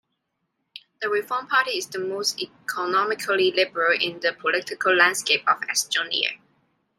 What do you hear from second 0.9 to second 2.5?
The Reform Party is the most